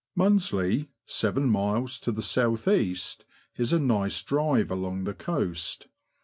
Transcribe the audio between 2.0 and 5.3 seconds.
the south east, is a nice drive along the